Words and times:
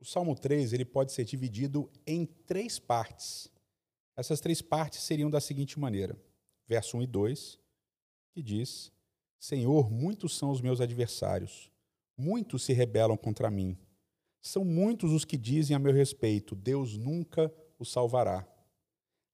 O 0.00 0.04
Salmo 0.06 0.34
3 0.34 0.72
ele 0.72 0.84
pode 0.84 1.12
ser 1.12 1.24
dividido 1.24 1.90
em 2.06 2.24
três 2.24 2.78
partes. 2.78 3.52
Essas 4.16 4.40
três 4.40 4.62
partes 4.62 5.00
seriam 5.00 5.28
da 5.28 5.42
seguinte 5.42 5.78
maneira: 5.78 6.18
verso 6.66 6.96
1 6.96 7.02
e 7.02 7.06
2, 7.06 7.58
que 8.32 8.42
diz: 8.42 8.90
Senhor, 9.38 9.90
muitos 9.90 10.38
são 10.38 10.50
os 10.50 10.62
meus 10.62 10.80
adversários, 10.80 11.70
muitos 12.16 12.62
se 12.62 12.72
rebelam 12.72 13.16
contra 13.16 13.50
mim. 13.50 13.76
São 14.40 14.64
muitos 14.64 15.12
os 15.12 15.26
que 15.26 15.36
dizem 15.36 15.76
a 15.76 15.78
meu 15.78 15.92
respeito: 15.92 16.56
Deus 16.56 16.96
nunca 16.96 17.52
o 17.78 17.84
salvará. 17.84 18.46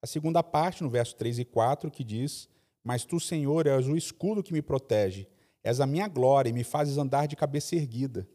A 0.03 0.07
segunda 0.07 0.43
parte, 0.43 0.83
no 0.83 0.91
verso 0.91 1.15
3 1.15 1.39
e 1.39 1.45
4, 1.45 1.93
que 1.93 2.03
diz: 2.03 2.49
Mas 2.83 3.05
tu, 3.05 3.21
Senhor, 3.21 3.69
és 3.69 3.87
o 3.87 3.97
escudo 3.97 4.43
que 4.43 4.53
me 4.53 4.63
protege, 4.63 5.29
és 5.63 5.79
a 5.79 5.87
minha 5.87 6.09
glória 6.09 6.51
e 6.51 6.53
me 6.53 6.65
fazes 6.65 6.99
andar 6.99 7.27
de 7.27 7.37
cabeça 7.37 7.77
erguida. 7.77 8.29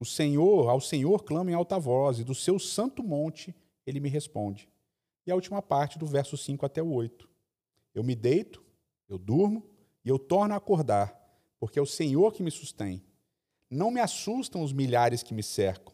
O 0.00 0.04
Senhor, 0.06 0.70
ao 0.70 0.80
Senhor 0.80 1.22
clamo 1.22 1.50
em 1.50 1.54
alta 1.54 1.78
voz, 1.78 2.18
e 2.18 2.24
do 2.24 2.34
seu 2.34 2.58
santo 2.58 3.02
monte 3.02 3.54
ele 3.86 4.00
me 4.00 4.08
responde. 4.08 4.66
E 5.26 5.30
a 5.30 5.34
última 5.34 5.60
parte, 5.60 5.98
do 5.98 6.06
verso 6.06 6.38
5 6.38 6.64
até 6.64 6.82
o 6.82 6.90
8. 6.90 7.28
Eu 7.94 8.02
me 8.02 8.14
deito, 8.14 8.64
eu 9.06 9.18
durmo 9.18 9.68
e 10.02 10.08
eu 10.08 10.18
torno 10.18 10.54
a 10.54 10.56
acordar, 10.56 11.14
porque 11.58 11.78
é 11.78 11.82
o 11.82 11.86
Senhor 11.86 12.32
que 12.32 12.42
me 12.42 12.50
sustém. 12.50 13.02
Não 13.68 13.90
me 13.90 14.00
assustam 14.00 14.62
os 14.62 14.72
milhares 14.72 15.22
que 15.22 15.34
me 15.34 15.42
cercam. 15.42 15.92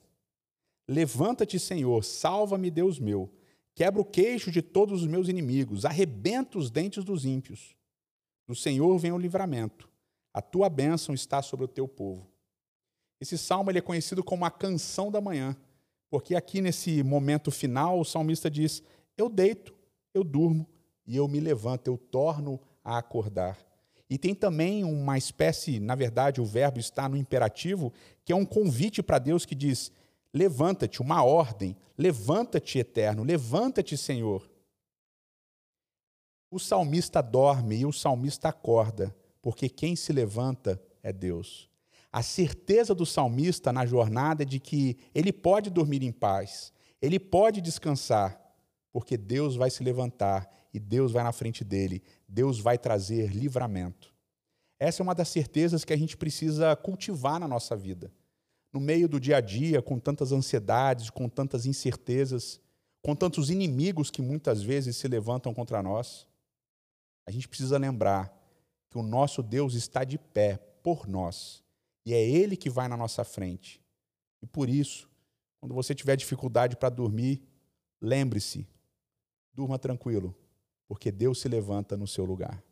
Levanta-te, 0.87 1.59
Senhor, 1.59 2.05
salva-me, 2.05 2.71
Deus 2.71 3.01
meu. 3.01 3.29
Quebra 3.75 4.01
o 4.01 4.05
queixo 4.05 4.53
de 4.53 4.63
todos 4.63 5.03
os 5.03 5.09
meus 5.09 5.29
inimigos, 5.29 5.85
arrebenta 5.85 6.59
os 6.59 6.71
dentes 6.71 7.03
dos 7.03 7.25
ímpios. 7.25 7.75
Do 8.47 8.55
Senhor 8.55 8.97
vem 8.99 9.11
o 9.11 9.19
livramento. 9.19 9.91
A 10.33 10.41
tua 10.41 10.69
bênção 10.69 11.13
está 11.15 11.43
sobre 11.43 11.65
o 11.65 11.69
teu 11.69 11.89
povo. 11.89 12.31
Esse 13.21 13.39
salmo 13.39 13.71
ele 13.71 13.79
é 13.79 13.83
conhecido 13.83 14.23
como 14.23 14.45
a 14.45 14.51
canção 14.51 15.11
da 15.11 15.21
manhã, 15.21 15.57
porque 16.11 16.35
aqui 16.35 16.61
nesse 16.61 17.03
momento 17.03 17.51
final 17.51 17.99
o 17.99 18.05
salmista 18.05 18.51
diz: 18.51 18.83
Eu 19.17 19.29
deito, 19.29 19.75
eu 20.13 20.23
durmo 20.23 20.67
e 21.07 21.17
eu 21.17 21.27
me 21.27 21.41
levanto, 21.41 21.89
eu 21.89 21.97
torno 21.97 22.61
a 22.85 22.99
acordar. 22.99 23.59
E 24.09 24.17
tem 24.17 24.35
também 24.35 24.85
uma 24.85 25.19
espécie, 25.19 25.81
na 25.81 25.95
verdade, 25.95 26.41
o 26.41 26.45
verbo 26.45 26.79
está 26.79 27.09
no 27.09 27.17
imperativo, 27.17 27.93
que 28.25 28.33
é 28.33 28.37
um 28.37 28.47
convite 28.47 29.03
para 29.03 29.19
Deus 29.19 29.45
que 29.45 29.55
diz: 29.55 29.91
Levanta-te, 30.33 31.01
uma 31.01 31.25
ordem, 31.25 31.77
levanta-te, 31.97 32.79
eterno, 32.79 33.25
levanta-te, 33.25 33.97
Senhor. 33.97 34.49
O 36.51 36.59
salmista 36.59 37.21
dorme 37.21 37.79
e 37.79 37.87
o 37.87 37.93
salmista 37.93 38.49
acorda, 38.49 39.15
porque 39.43 39.69
quem 39.69 39.97
se 39.97 40.13
levanta 40.13 40.81
é 41.03 41.13
Deus. 41.13 41.69
A 42.17 42.23
certeza 42.23 42.95
do 42.95 43.05
salmista 43.05 43.71
na 43.75 43.85
jornada 43.85 44.43
é 44.43 44.47
de 44.47 44.59
que 44.59 44.97
ele 45.15 45.31
pode 45.31 45.69
dormir 45.69 46.03
em 46.03 46.11
paz, 46.11 46.73
ele 47.03 47.21
pode 47.21 47.61
descansar, 47.61 48.41
porque 48.91 49.19
Deus 49.19 49.55
vai 49.55 49.69
se 49.69 49.85
levantar 49.85 50.51
e 50.73 50.81
Deus 50.81 51.13
vai 51.13 51.23
na 51.23 51.31
frente 51.31 51.63
dele, 51.63 52.03
Deus 52.27 52.59
vai 52.59 52.79
trazer 52.79 53.35
livramento. 53.35 54.15
Essa 54.81 55.03
é 55.03 55.05
uma 55.05 55.15
das 55.15 55.29
certezas 55.29 55.85
que 55.85 55.93
a 55.93 55.97
gente 55.97 56.17
precisa 56.17 56.75
cultivar 56.75 57.39
na 57.39 57.47
nossa 57.47 57.77
vida. 57.77 58.11
No 58.73 58.81
meio 58.81 59.11
do 59.11 59.21
dia 59.21 59.37
a 59.37 59.41
dia, 59.43 59.83
com 59.83 59.99
tantas 59.99 60.33
ansiedades, 60.33 61.11
com 61.11 61.29
tantas 61.29 61.67
incertezas, 61.67 62.59
com 63.03 63.15
tantos 63.15 63.51
inimigos 63.51 64.11
que 64.11 64.23
muitas 64.23 64.63
vezes 64.63 64.97
se 64.97 65.07
levantam 65.07 65.53
contra 65.53 65.83
nós, 65.83 66.27
a 67.27 67.31
gente 67.31 67.47
precisa 67.47 67.77
lembrar 67.77 68.35
que 68.89 68.97
o 68.97 69.03
nosso 69.03 69.43
Deus 69.43 69.75
está 69.75 70.03
de 70.03 70.17
pé 70.17 70.57
por 70.83 71.07
nós 71.07 71.66
e 72.07 72.15
é 72.15 72.25
Ele 72.25 72.57
que 72.57 72.71
vai 72.71 72.87
na 72.87 72.97
nossa 72.97 73.25
frente. 73.25 73.83
E 74.41 74.47
por 74.47 74.71
isso, 74.71 75.11
quando 75.59 75.75
você 75.75 75.93
tiver 75.93 76.15
dificuldade 76.15 76.77
para 76.77 76.89
dormir, 76.89 77.43
lembre-se, 78.01 78.65
durma 79.53 79.77
tranquilo, 79.77 80.33
porque 80.87 81.11
Deus 81.11 81.41
se 81.41 81.49
levanta 81.49 81.97
no 81.97 82.07
seu 82.07 82.25
lugar. 82.25 82.63